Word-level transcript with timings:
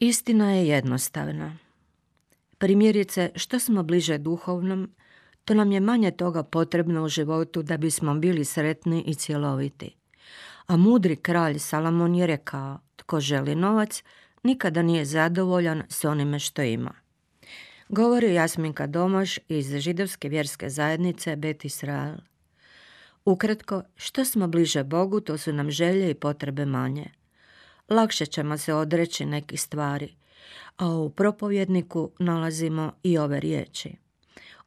Istina 0.00 0.52
je 0.52 0.68
jednostavna. 0.68 1.56
Primjerice, 2.58 3.30
što 3.34 3.58
smo 3.58 3.82
bliže 3.82 4.18
duhovnom, 4.18 4.90
to 5.44 5.54
nam 5.54 5.72
je 5.72 5.80
manje 5.80 6.10
toga 6.10 6.42
potrebno 6.42 7.04
u 7.04 7.08
životu 7.08 7.62
da 7.62 7.76
bismo 7.76 8.14
bili 8.14 8.44
sretni 8.44 9.04
i 9.06 9.14
cjeloviti. 9.14 9.96
A 10.66 10.76
mudri 10.76 11.16
kralj 11.16 11.58
Salamon 11.58 12.14
je 12.14 12.26
rekao, 12.26 12.78
tko 12.96 13.20
želi 13.20 13.54
novac, 13.54 14.02
nikada 14.42 14.82
nije 14.82 15.04
zadovoljan 15.04 15.82
s 15.88 16.04
onime 16.04 16.38
što 16.38 16.62
ima. 16.62 16.94
Govori 17.88 18.34
Jasminka 18.34 18.86
Domaš 18.86 19.38
iz 19.48 19.76
židovske 19.76 20.28
vjerske 20.28 20.68
zajednice 20.70 21.36
Bet 21.36 21.64
Israel. 21.64 22.16
Ukratko, 23.24 23.82
što 23.96 24.24
smo 24.24 24.48
bliže 24.48 24.84
Bogu, 24.84 25.20
to 25.20 25.38
su 25.38 25.52
nam 25.52 25.70
želje 25.70 26.10
i 26.10 26.14
potrebe 26.14 26.66
manje 26.66 27.17
lakše 27.88 28.26
ćemo 28.26 28.58
se 28.58 28.74
odreći 28.74 29.26
nekih 29.26 29.60
stvari, 29.60 30.14
a 30.76 30.88
u 30.88 31.10
propovjedniku 31.10 32.10
nalazimo 32.18 32.92
i 33.02 33.18
ove 33.18 33.40
riječi. 33.40 33.96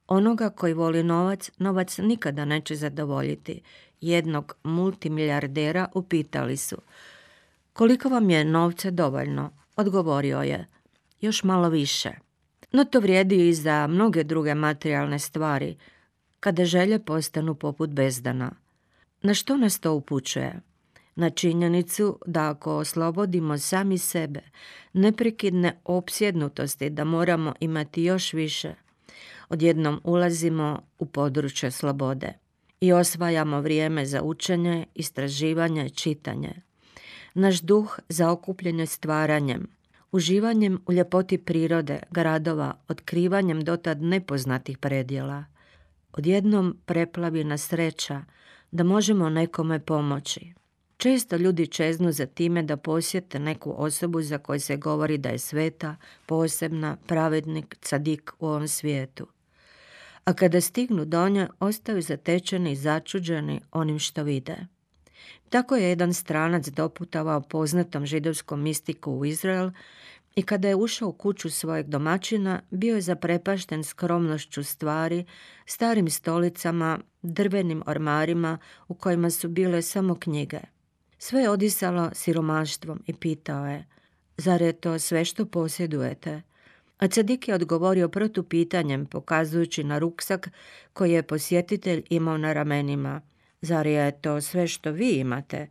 Onoga 0.08 0.50
koji 0.50 0.74
voli 0.74 1.04
novac, 1.04 1.52
novac 1.58 1.98
nikada 1.98 2.46
neće 2.46 2.76
zadovoljiti. 2.76 3.62
Jednog 4.02 4.56
multimilijardera 4.64 5.88
upitali 5.94 6.58
su 6.58 6.78
koliko 7.74 8.10
vam 8.10 8.30
je 8.30 8.46
novce 8.46 8.92
dovoljno? 8.92 9.52
Odgovorio 9.76 10.42
je, 10.42 10.68
još 11.22 11.44
malo 11.44 11.70
više. 11.70 12.12
No 12.72 12.86
to 12.86 13.00
vrijedi 13.00 13.50
i 13.50 13.54
za 13.54 13.88
mnoge 13.88 14.24
druge 14.24 14.56
materijalne 14.56 15.20
stvari, 15.20 15.78
kada 16.40 16.66
želje 16.66 17.00
postanu 17.00 17.56
poput 17.56 17.90
bezdana. 17.90 18.52
Na 19.22 19.34
što 19.34 19.58
nas 19.58 19.80
to 19.80 19.94
upućuje? 19.94 20.62
Na 21.16 21.30
činjenicu 21.30 22.20
da 22.26 22.50
ako 22.50 22.78
oslobodimo 22.78 23.58
sami 23.58 23.98
sebe 23.98 24.42
neprekidne 24.94 25.78
opsjednutosti 25.86 26.90
da 26.90 27.04
moramo 27.04 27.54
imati 27.60 28.04
još 28.04 28.34
više, 28.34 28.74
odjednom 29.50 30.02
ulazimo 30.04 30.82
u 31.00 31.06
područje 31.06 31.72
slobode 31.72 32.34
i 32.82 32.94
osvajamo 32.94 33.62
vrijeme 33.62 34.06
za 34.06 34.22
učenje, 34.24 34.86
istraživanje 34.96 35.90
čitanje. 35.90 36.54
Naš 37.34 37.62
duh 37.62 38.00
za 38.10 38.32
okupljanje 38.32 38.86
stvaranjem, 38.86 39.68
uživanjem 40.12 40.82
u 40.88 40.94
ljepoti 40.94 41.38
prirode, 41.38 42.00
gradova, 42.12 42.74
otkrivanjem 42.88 43.62
dotad 43.62 44.02
nepoznatih 44.02 44.78
predjela. 44.78 45.46
Odjednom 46.14 46.78
preplavi 46.86 47.44
na 47.44 47.58
sreća 47.58 48.24
da 48.72 48.84
možemo 48.84 49.30
nekome 49.30 49.80
pomoći. 49.80 50.54
Često 51.02 51.36
ljudi 51.36 51.68
čeznu 51.68 52.12
za 52.12 52.26
time 52.26 52.64
da 52.64 52.78
posjete 52.78 53.40
neku 53.40 53.74
osobu 53.78 54.22
za 54.22 54.38
koju 54.38 54.60
se 54.60 54.78
govori 54.78 55.18
da 55.18 55.30
je 55.30 55.40
sveta, 55.40 55.96
posebna, 56.26 56.98
pravednik, 57.08 57.78
cadik 57.82 58.32
u 58.40 58.48
ovom 58.48 58.68
svijetu. 58.68 59.28
A 60.26 60.34
kada 60.34 60.62
stignu 60.62 61.06
do 61.06 61.30
nje, 61.30 61.48
ostaju 61.60 62.02
zatečeni 62.02 62.72
i 62.72 62.76
začuđeni 62.76 63.62
onim 63.72 64.00
što 64.00 64.24
vide. 64.24 64.58
Tako 65.50 65.76
je 65.76 65.90
jedan 65.90 66.14
stranac 66.14 66.68
doputavao 66.68 67.42
poznatom 67.42 68.06
židovskom 68.06 68.62
mistiku 68.62 69.12
u 69.12 69.26
Izrael 69.26 69.72
i 70.36 70.44
kada 70.44 70.68
je 70.68 70.76
ušao 70.76 71.10
u 71.10 71.14
kuću 71.14 71.50
svojeg 71.50 71.88
domaćina, 71.88 72.62
bio 72.72 72.96
je 72.96 73.02
zaprepašten 73.02 73.84
skromnošću 73.84 74.64
stvari, 74.64 75.26
starim 75.66 76.10
stolicama, 76.10 77.00
drvenim 77.22 77.84
ormarima 77.86 78.58
u 78.88 78.94
kojima 78.94 79.30
su 79.30 79.50
bile 79.50 79.82
samo 79.82 80.16
knjige. 80.16 80.60
Sve 81.24 81.42
je 81.42 81.50
odisalo 81.50 82.10
siromaštvom 82.14 83.04
i 83.08 83.14
pitao 83.14 83.68
je, 83.68 83.86
zar 84.38 84.62
je 84.62 84.74
to 84.74 85.00
sve 85.00 85.26
što 85.26 85.46
posjedujete? 85.46 86.42
A 86.98 87.08
Cadik 87.08 87.48
je 87.48 87.56
odgovorio 87.56 88.10
protu 88.10 88.44
pitanjem, 88.44 89.06
pokazujući 89.06 89.84
na 89.84 90.00
ruksak 90.00 90.50
koji 90.94 91.12
je 91.12 91.24
posjetitelj 91.24 92.04
imao 92.10 92.38
na 92.38 92.54
ramenima. 92.54 93.22
Zar 93.62 93.88
je 93.88 94.22
to 94.22 94.42
sve 94.42 94.68
što 94.68 94.92
vi 94.92 95.10
imate? 95.10 95.68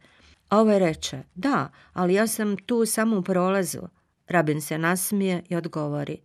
A 0.48 0.60
ovaj 0.60 0.78
reče, 0.78 1.22
da, 1.34 1.70
ali 1.92 2.14
ja 2.14 2.26
sam 2.26 2.56
tu 2.56 2.86
samo 2.86 3.18
u 3.18 3.22
prolazu. 3.22 3.82
Rabin 4.28 4.60
se 4.60 4.78
nasmije 4.78 5.42
i 5.48 5.56
odgovori, 5.56 6.18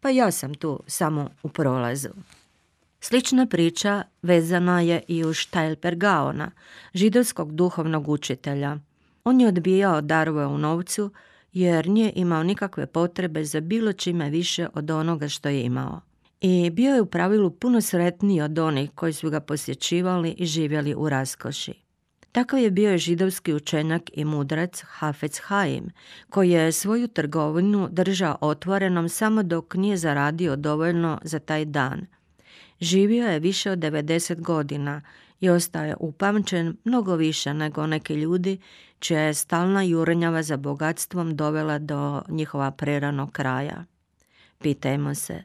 pa 0.00 0.10
ja 0.10 0.30
sam 0.30 0.54
tu 0.54 0.82
samo 0.86 1.30
u 1.42 1.48
prolazu. 1.48 2.10
Slična 3.02 3.46
priča 3.46 4.02
vezana 4.22 4.80
je 4.80 5.02
i 5.08 5.24
u 5.24 5.32
Štajlper 5.32 5.94
Gaona, 5.94 6.50
židovskog 6.94 7.54
duhovnog 7.54 8.08
učitelja. 8.08 8.78
On 9.24 9.40
je 9.40 9.48
odbijao 9.48 10.00
darove 10.00 10.46
u 10.46 10.58
novcu 10.58 11.10
jer 11.52 11.88
nije 11.88 12.12
imao 12.14 12.42
nikakve 12.42 12.86
potrebe 12.86 13.44
za 13.44 13.60
bilo 13.60 13.92
čime 13.92 14.30
više 14.30 14.68
od 14.74 14.90
onoga 14.90 15.28
što 15.28 15.48
je 15.48 15.62
imao. 15.62 16.00
I 16.40 16.70
bio 16.70 16.94
je 16.94 17.00
u 17.00 17.06
pravilu 17.06 17.50
puno 17.50 17.80
sretniji 17.80 18.40
od 18.40 18.58
onih 18.58 18.90
koji 18.94 19.12
su 19.12 19.30
ga 19.30 19.40
posjećivali 19.40 20.34
i 20.38 20.46
živjeli 20.46 20.94
u 20.94 21.08
raskoši. 21.08 21.74
Takav 22.32 22.58
je 22.58 22.70
bio 22.70 22.94
i 22.94 22.98
židovski 22.98 23.54
učenjak 23.54 24.02
i 24.12 24.24
mudrac 24.24 24.82
Hafez 24.86 25.40
Haim, 25.42 25.90
koji 26.30 26.50
je 26.50 26.72
svoju 26.72 27.08
trgovinu 27.08 27.88
držao 27.90 28.38
otvorenom 28.40 29.08
samo 29.08 29.42
dok 29.42 29.74
nije 29.74 29.96
zaradio 29.96 30.56
dovoljno 30.56 31.18
za 31.24 31.38
taj 31.38 31.64
dan– 31.64 32.06
Živio 32.80 33.28
je 33.28 33.38
više 33.38 33.70
od 33.70 33.78
90 33.78 34.40
godina 34.40 35.02
i 35.40 35.50
ostao 35.50 35.84
je 35.84 35.96
upamćen 36.00 36.76
mnogo 36.84 37.16
više 37.16 37.54
nego 37.54 37.86
neki 37.86 38.14
ljudi 38.14 38.58
čija 38.98 39.20
je 39.20 39.34
stalna 39.34 39.82
jurenjava 39.82 40.42
za 40.42 40.56
bogatstvom 40.56 41.36
dovela 41.36 41.78
do 41.78 42.22
njihova 42.28 42.70
preranog 42.70 43.32
kraja. 43.32 43.84
Pitajmo 44.58 45.14
se, 45.14 45.44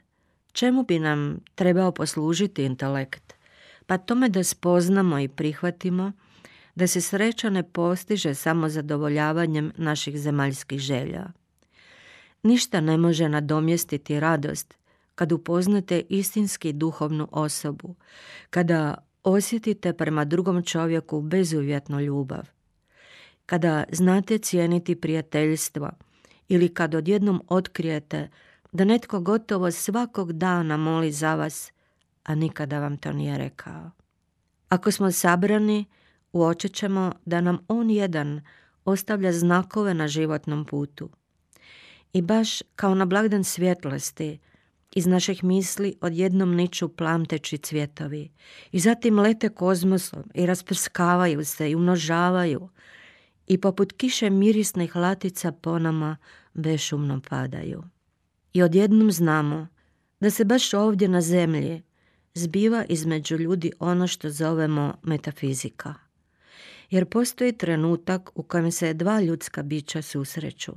čemu 0.52 0.84
bi 0.84 1.00
nam 1.00 1.40
trebao 1.56 1.92
poslužiti 1.92 2.64
intelekt? 2.64 3.34
Pa 3.86 3.98
tome 3.98 4.30
da 4.30 4.44
spoznamo 4.44 5.20
i 5.20 5.28
prihvatimo 5.28 6.12
da 6.76 6.88
se 6.88 7.02
sreća 7.02 7.50
ne 7.50 7.64
postiže 7.64 8.34
samo 8.36 8.70
zadovoljavanjem 8.70 9.72
naših 9.78 10.20
zemaljskih 10.20 10.80
želja. 10.80 11.26
Ništa 12.44 12.82
ne 12.82 12.98
može 12.98 13.30
nadomjestiti 13.30 14.20
radost 14.20 14.74
kad 15.16 15.32
upoznate 15.32 16.04
istinski 16.10 16.74
duhovnu 16.74 17.28
osobu, 17.32 17.96
kada 18.50 18.96
osjetite 19.24 19.94
prema 19.94 20.26
drugom 20.26 20.64
čovjeku 20.64 21.22
bezuvjetnu 21.22 22.00
ljubav, 22.00 22.50
kada 23.46 23.84
znate 23.92 24.38
cijeniti 24.38 24.96
prijateljstvo 24.96 25.92
ili 26.48 26.74
kad 26.74 26.96
odjednom 26.96 27.42
otkrijete 27.48 28.30
da 28.72 28.86
netko 28.86 29.20
gotovo 29.20 29.72
svakog 29.72 30.34
dana 30.34 30.78
moli 30.78 31.12
za 31.12 31.36
vas, 31.36 31.72
a 32.24 32.36
nikada 32.36 32.80
vam 32.80 32.98
to 32.98 33.14
nije 33.14 33.38
rekao. 33.38 33.92
Ako 34.70 34.92
smo 34.92 35.12
sabrani, 35.12 35.86
uočit 36.34 36.74
ćemo 36.74 37.12
da 37.26 37.42
nam 37.42 37.58
on 37.68 37.90
jedan 37.90 38.42
ostavlja 38.86 39.32
znakove 39.34 39.94
na 39.94 40.08
životnom 40.08 40.66
putu. 40.66 41.10
I 42.14 42.22
baš 42.22 42.62
kao 42.76 42.96
na 42.96 43.06
blagdan 43.06 43.44
svjetlosti, 43.44 44.40
iz 44.96 45.06
naših 45.06 45.44
misli 45.44 45.96
odjednom 46.02 46.56
niču 46.56 46.90
plamteći 46.90 47.58
cvjetovi 47.58 48.32
i 48.72 48.80
zatim 48.80 49.20
lete 49.20 49.50
kozmosom 49.50 50.24
i 50.34 50.46
rasprskavaju 50.46 51.46
se 51.46 51.72
i 51.72 51.76
umnožavaju 51.76 52.70
i 53.48 53.62
poput 53.62 53.94
kiše 53.94 54.30
mirisnih 54.30 54.96
latica 54.96 55.52
po 55.52 55.80
nama 55.80 56.18
bešumno 56.54 57.22
padaju. 57.30 57.84
I 58.54 58.64
odjednom 58.64 59.12
znamo 59.12 59.68
da 60.20 60.30
se 60.30 60.46
baš 60.46 60.74
ovdje 60.74 61.08
na 61.08 61.22
zemlji 61.22 61.84
zbiva 62.34 62.86
između 62.90 63.38
ljudi 63.38 63.72
ono 63.80 64.08
što 64.08 64.30
zovemo 64.30 64.98
metafizika. 65.04 65.94
Jer 66.90 67.06
postoji 67.06 67.58
trenutak 67.58 68.30
u 68.36 68.44
kojem 68.44 68.72
se 68.72 68.94
dva 68.94 69.22
ljudska 69.22 69.64
bića 69.64 70.02
susreću. 70.02 70.74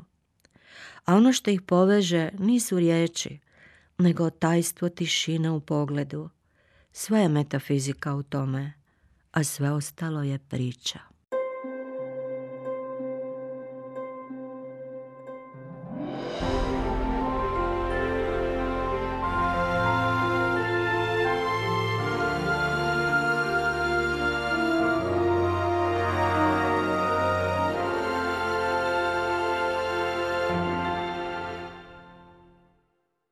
A 1.05 1.15
ono 1.15 1.33
što 1.33 1.51
ih 1.51 1.63
poveže 1.63 2.31
nisu 2.39 2.79
riječi, 2.79 3.39
nego 3.99 4.31
tajstvo 4.31 4.89
tišine 4.89 5.51
u 5.51 5.61
pogledu. 5.61 6.31
Sve 6.93 7.21
je 7.21 7.29
metafizika 7.29 8.15
u 8.15 8.23
tome, 8.23 8.73
a 9.33 9.45
sve 9.45 9.71
ostalo 9.71 10.23
je 10.23 10.39
priča. 10.39 10.99